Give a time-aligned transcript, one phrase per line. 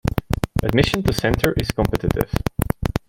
[0.63, 2.33] Admission to Centre is competitive.